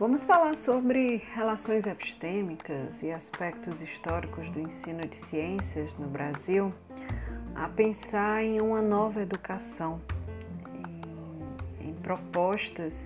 [0.00, 6.72] Vamos falar sobre relações epistêmicas e aspectos históricos do ensino de ciências no Brasil,
[7.54, 10.00] a pensar em uma nova educação,
[11.82, 13.04] em, em propostas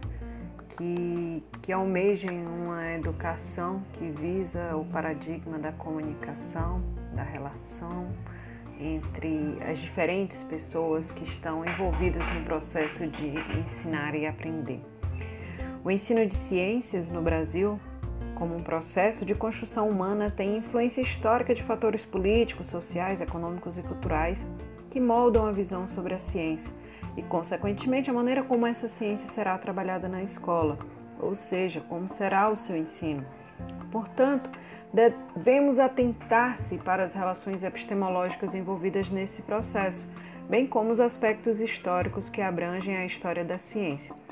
[0.77, 6.81] que, que almejem uma educação que visa o paradigma da comunicação,
[7.13, 8.07] da relação
[8.79, 14.94] entre as diferentes pessoas que estão envolvidas no processo de ensinar e aprender.
[15.85, 17.79] O ensino de ciências no Brasil,
[18.37, 23.83] como um processo de construção humana, tem influência histórica de fatores políticos, sociais, econômicos e
[23.83, 24.43] culturais
[24.91, 26.73] que moldam a visão sobre a ciência
[27.19, 30.79] e, consequentemente, a maneira como essa ciência será trabalhada na escola,
[31.21, 33.23] ou seja, como será o seu ensino.
[33.93, 34.49] Portanto,
[34.91, 40.03] devemos atentar-se para as relações epistemológicas envolvidas nesse processo,
[40.49, 44.24] bem como os aspectos históricos que abrangem a história da ciência.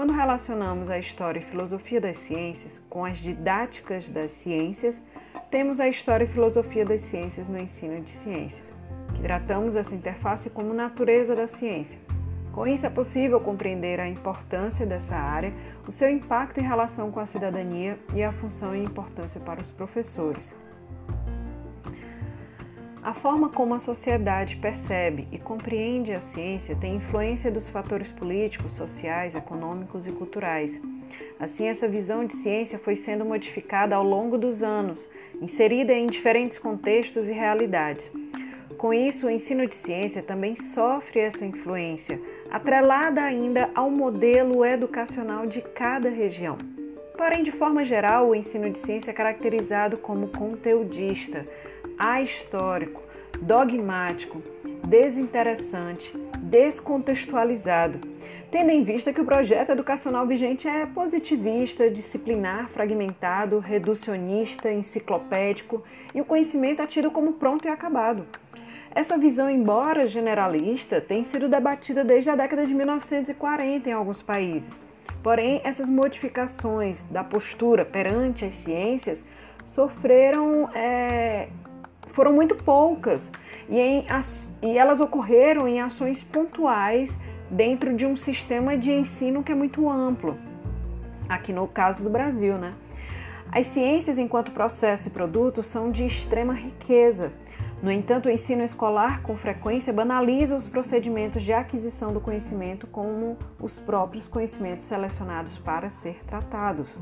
[0.00, 5.02] Quando relacionamos a história e filosofia das ciências com as didáticas das ciências,
[5.50, 8.72] temos a história e filosofia das ciências no ensino de ciências,
[9.14, 12.00] que tratamos essa interface como natureza da ciência.
[12.50, 15.52] Com isso, é possível compreender a importância dessa área,
[15.86, 19.70] o seu impacto em relação com a cidadania e a função e importância para os
[19.70, 20.56] professores.
[23.02, 28.74] A forma como a sociedade percebe e compreende a ciência tem influência dos fatores políticos,
[28.74, 30.78] sociais, econômicos e culturais.
[31.38, 35.08] Assim, essa visão de ciência foi sendo modificada ao longo dos anos,
[35.40, 38.04] inserida em diferentes contextos e realidades.
[38.76, 45.46] Com isso, o ensino de ciência também sofre essa influência, atrelada ainda ao modelo educacional
[45.46, 46.58] de cada região.
[47.16, 51.46] Porém, de forma geral, o ensino de ciência é caracterizado como conteudista
[52.00, 53.02] ahistórico,
[53.42, 54.42] dogmático,
[54.88, 58.00] desinteressante, descontextualizado,
[58.50, 65.84] tendo em vista que o projeto educacional vigente é positivista, disciplinar, fragmentado, reducionista, enciclopédico
[66.14, 68.24] e o conhecimento é tido como pronto e acabado.
[68.92, 74.70] Essa visão, embora generalista, tem sido debatida desde a década de 1940 em alguns países.
[75.22, 79.24] Porém, essas modificações da postura perante as ciências
[79.64, 81.48] sofreram é,
[82.12, 83.30] foram muito poucas
[83.68, 84.06] e, em,
[84.62, 87.16] e elas ocorreram em ações pontuais
[87.50, 90.36] dentro de um sistema de ensino que é muito amplo,
[91.28, 92.74] aqui no caso do Brasil, né?
[93.52, 97.32] As ciências, enquanto processo e produto, são de extrema riqueza.
[97.82, 103.38] No entanto, o ensino escolar, com frequência, banaliza os procedimentos de aquisição do conhecimento como
[103.58, 106.94] os próprios conhecimentos selecionados para ser tratados.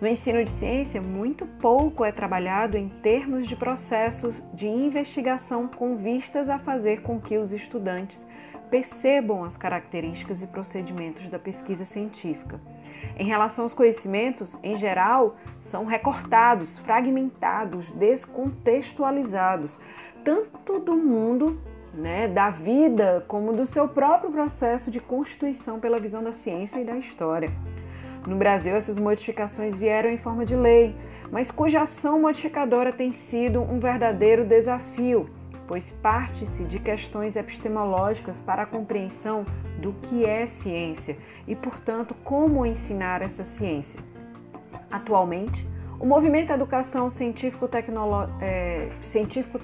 [0.00, 5.96] No ensino de ciência, muito pouco é trabalhado em termos de processos de investigação com
[5.96, 8.20] vistas a fazer com que os estudantes
[8.68, 12.60] percebam as características e procedimentos da pesquisa científica.
[13.16, 19.78] Em relação aos conhecimentos, em geral, são recortados, fragmentados, descontextualizados,
[20.28, 21.58] tanto do mundo,
[21.94, 26.84] né, da vida, como do seu próprio processo de constituição pela visão da ciência e
[26.84, 27.50] da história.
[28.26, 30.94] No Brasil, essas modificações vieram em forma de lei,
[31.32, 35.30] mas cuja ação modificadora tem sido um verdadeiro desafio,
[35.66, 39.46] pois parte-se de questões epistemológicas para a compreensão
[39.80, 41.16] do que é ciência
[41.46, 43.98] e, portanto, como ensinar essa ciência.
[44.90, 45.66] Atualmente,
[46.00, 49.58] o movimento Educação Científico-Tecnológico é, Científico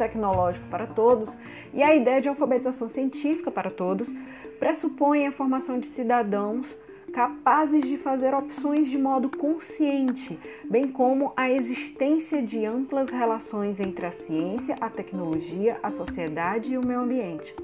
[0.69, 1.37] para Todos
[1.73, 4.13] e a ideia de alfabetização científica para todos
[4.59, 6.77] pressupõem a formação de cidadãos
[7.13, 10.37] capazes de fazer opções de modo consciente,
[10.69, 16.79] bem como a existência de amplas relações entre a ciência, a tecnologia, a sociedade e
[16.79, 17.55] o meio ambiente.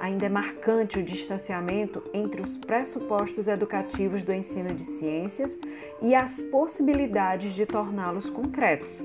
[0.00, 5.58] Ainda é marcante o distanciamento entre os pressupostos educativos do ensino de ciências
[6.00, 9.04] e as possibilidades de torná-los concretos,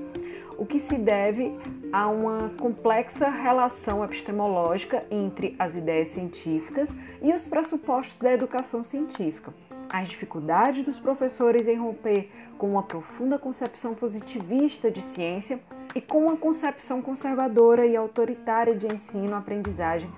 [0.56, 1.54] o que se deve
[1.92, 9.52] a uma complexa relação epistemológica entre as ideias científicas e os pressupostos da educação científica.
[9.90, 15.60] As dificuldades dos professores em romper com uma profunda concepção positivista de ciência
[15.94, 20.10] e com uma concepção conservadora e autoritária de ensino-aprendizagem,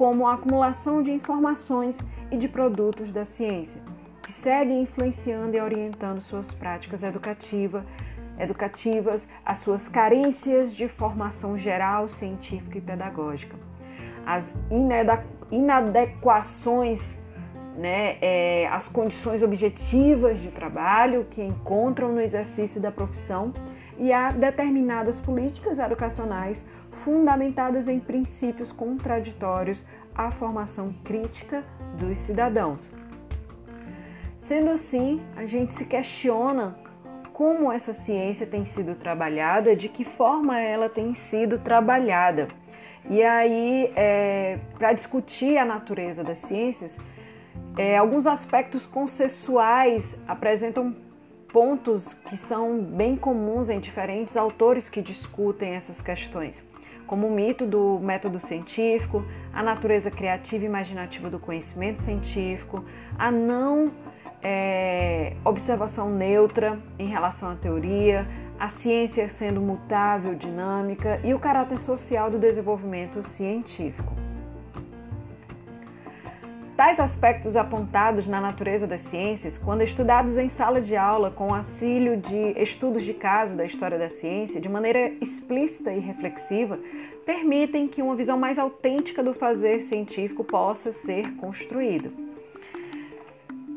[0.00, 1.98] como a acumulação de informações
[2.30, 3.82] e de produtos da ciência,
[4.22, 7.84] que seguem influenciando e orientando suas práticas educativa,
[8.38, 13.54] educativas, as suas carências de formação geral, científica e pedagógica.
[14.24, 14.56] As
[15.50, 17.20] inadequações
[17.76, 23.52] né, é, as condições objetivas de trabalho que encontram no exercício da profissão
[24.00, 31.62] e há determinadas políticas educacionais fundamentadas em princípios contraditórios à formação crítica
[31.98, 32.90] dos cidadãos.
[34.38, 36.74] Sendo assim, a gente se questiona
[37.34, 42.48] como essa ciência tem sido trabalhada, de que forma ela tem sido trabalhada.
[43.08, 46.98] E aí, é, para discutir a natureza das ciências,
[47.76, 50.94] é, alguns aspectos consensuais apresentam
[51.52, 56.62] pontos que são bem comuns em diferentes autores que discutem essas questões,
[57.06, 62.84] como o mito do método científico, a natureza criativa e imaginativa do conhecimento científico,
[63.18, 63.92] a não
[64.42, 68.26] é, observação neutra em relação à teoria,
[68.58, 74.19] a ciência sendo mutável, dinâmica e o caráter social do desenvolvimento científico.
[76.80, 82.16] Tais aspectos apontados na natureza das ciências, quando estudados em sala de aula com auxílio
[82.16, 86.78] de estudos de caso da história da ciência, de maneira explícita e reflexiva,
[87.26, 92.10] permitem que uma visão mais autêntica do fazer científico possa ser construída.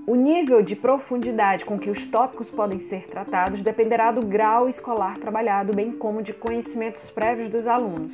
[0.07, 5.17] O nível de profundidade com que os tópicos podem ser tratados dependerá do grau escolar
[5.17, 8.13] trabalhado, bem como de conhecimentos prévios dos alunos.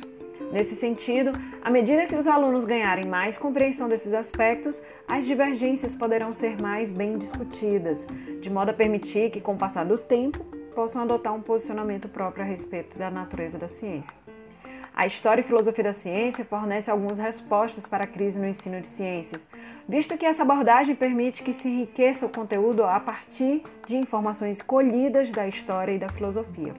[0.52, 1.30] Nesse sentido,
[1.62, 6.90] à medida que os alunos ganharem mais compreensão desses aspectos, as divergências poderão ser mais
[6.90, 8.04] bem discutidas,
[8.40, 10.44] de modo a permitir que, com o passar do tempo,
[10.74, 14.12] possam adotar um posicionamento próprio a respeito da natureza da ciência.
[14.94, 18.88] A história e filosofia da ciência fornece algumas respostas para a crise no ensino de
[18.88, 19.48] ciências,
[19.88, 25.30] visto que essa abordagem permite que se enriqueça o conteúdo a partir de informações colhidas
[25.30, 26.74] da história e da filosofia.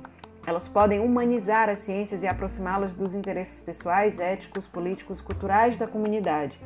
[0.46, 6.60] Elas podem humanizar as ciências e aproximá-las dos interesses pessoais, éticos, políticos, culturais da comunidade.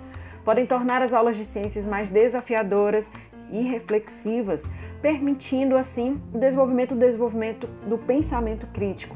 [0.45, 3.09] Podem tornar as aulas de ciências mais desafiadoras
[3.51, 4.63] e reflexivas,
[5.01, 9.15] permitindo assim o desenvolvimento, desenvolvimento do pensamento crítico.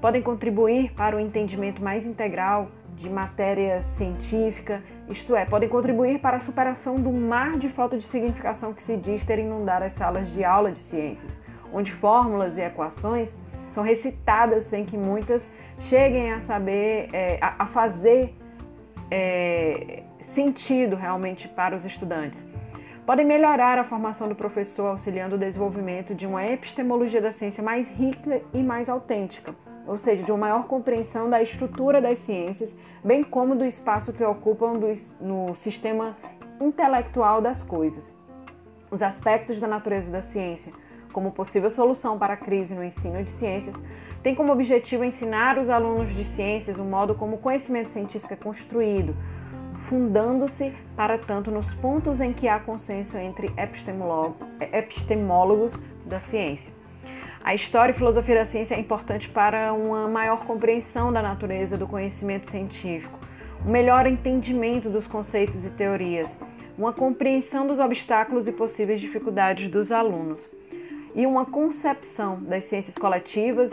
[0.00, 6.38] Podem contribuir para o entendimento mais integral de matéria científica, isto é, podem contribuir para
[6.38, 10.28] a superação do mar de falta de significação que se diz ter inundado as salas
[10.32, 11.38] de aula de ciências,
[11.72, 13.36] onde fórmulas e equações
[13.78, 15.48] são recitadas sem que muitas
[15.82, 18.34] cheguem a saber, é, a, a, fazer
[19.08, 20.02] é,
[20.34, 22.44] sentido realmente para os estudantes.
[23.06, 27.88] Podem melhorar a formação do professor, auxiliando o desenvolvimento de uma epistemologia da ciência mais
[27.88, 29.54] rica e mais autêntica,
[29.86, 34.24] ou seja, de uma maior compreensão da estrutura das ciências, bem como do espaço que
[34.24, 36.16] ocupam do, no sistema
[36.60, 38.12] intelectual das coisas.
[38.90, 40.72] Os aspectos da natureza da ciência
[41.18, 43.74] como possível solução para a crise no ensino de ciências,
[44.22, 48.36] tem como objetivo ensinar os alunos de ciências o modo como o conhecimento científico é
[48.36, 49.16] construído,
[49.88, 53.52] fundando-se, para tanto, nos pontos em que há consenso entre
[54.72, 55.76] epistemólogos
[56.06, 56.72] da ciência.
[57.42, 61.88] A história e filosofia da ciência é importante para uma maior compreensão da natureza do
[61.88, 63.18] conhecimento científico,
[63.66, 66.38] um melhor entendimento dos conceitos e teorias,
[66.78, 70.57] uma compreensão dos obstáculos e possíveis dificuldades dos alunos
[71.14, 73.70] e uma concepção das ciências coletivas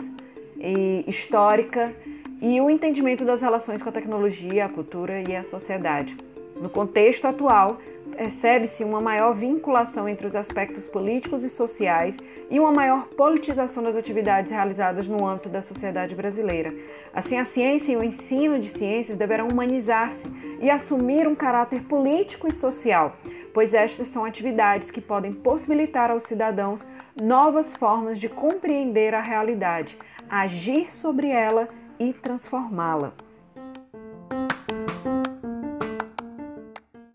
[0.58, 1.94] e histórica
[2.40, 6.16] e o entendimento das relações com a tecnologia, a cultura e a sociedade.
[6.60, 7.78] No contexto atual,
[8.16, 12.16] percebe-se uma maior vinculação entre os aspectos políticos e sociais
[12.50, 16.72] e uma maior politização das atividades realizadas no âmbito da sociedade brasileira.
[17.12, 20.26] Assim, a ciência e o ensino de ciências deverão humanizar-se
[20.60, 23.16] e assumir um caráter político e social,
[23.52, 26.86] pois estas são atividades que podem possibilitar aos cidadãos
[27.20, 29.96] novas formas de compreender a realidade,
[30.28, 31.68] agir sobre ela
[31.98, 33.12] e transformá-la.